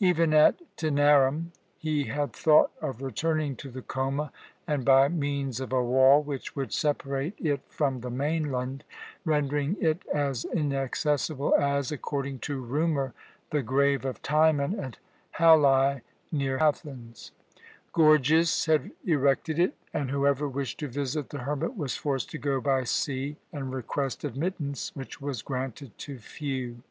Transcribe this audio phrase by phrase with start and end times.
[0.00, 1.46] Even at Tænarum
[1.78, 4.30] he had thought of returning to the Choma,
[4.66, 8.84] and by means of a wall, which would separate it from the mainland,
[9.24, 13.14] rendering it as inaccessible as according to rumour
[13.48, 14.98] the grave of Timon at
[15.38, 17.30] Halæ near Athens.
[17.94, 22.60] Gorgias had erected it, and whoever wished to visit the hermit was forced to go
[22.60, 26.82] by sea and request admittance, which was granted to few.